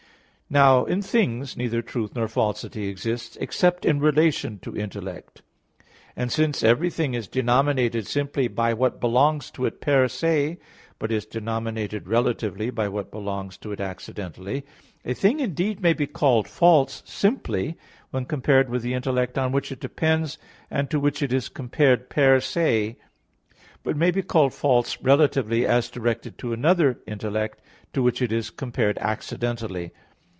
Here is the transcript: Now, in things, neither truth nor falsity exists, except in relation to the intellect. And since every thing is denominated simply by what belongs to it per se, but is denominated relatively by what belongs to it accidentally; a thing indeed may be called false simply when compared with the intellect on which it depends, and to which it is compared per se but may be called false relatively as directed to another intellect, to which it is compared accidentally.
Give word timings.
Now, 0.53 0.83
in 0.83 1.01
things, 1.01 1.55
neither 1.55 1.81
truth 1.81 2.13
nor 2.13 2.27
falsity 2.27 2.89
exists, 2.89 3.37
except 3.39 3.85
in 3.85 4.01
relation 4.01 4.59
to 4.59 4.71
the 4.71 4.81
intellect. 4.81 5.41
And 6.13 6.29
since 6.29 6.61
every 6.61 6.89
thing 6.89 7.13
is 7.13 7.29
denominated 7.29 8.05
simply 8.05 8.49
by 8.49 8.73
what 8.73 8.99
belongs 8.99 9.49
to 9.51 9.65
it 9.65 9.79
per 9.79 10.09
se, 10.09 10.57
but 10.99 11.09
is 11.09 11.25
denominated 11.25 12.05
relatively 12.05 12.69
by 12.69 12.89
what 12.89 13.11
belongs 13.11 13.55
to 13.59 13.71
it 13.71 13.79
accidentally; 13.79 14.65
a 15.05 15.13
thing 15.13 15.39
indeed 15.39 15.81
may 15.81 15.93
be 15.93 16.05
called 16.05 16.49
false 16.49 17.01
simply 17.05 17.77
when 18.09 18.25
compared 18.25 18.69
with 18.69 18.81
the 18.81 18.93
intellect 18.93 19.37
on 19.37 19.53
which 19.53 19.71
it 19.71 19.79
depends, 19.79 20.37
and 20.69 20.89
to 20.89 20.99
which 20.99 21.21
it 21.23 21.31
is 21.31 21.47
compared 21.47 22.09
per 22.09 22.41
se 22.41 22.97
but 23.85 23.95
may 23.95 24.11
be 24.11 24.21
called 24.21 24.53
false 24.53 24.99
relatively 25.01 25.65
as 25.65 25.89
directed 25.89 26.37
to 26.37 26.51
another 26.51 26.99
intellect, 27.07 27.61
to 27.93 28.03
which 28.03 28.21
it 28.21 28.33
is 28.33 28.49
compared 28.49 28.97
accidentally. 28.97 29.91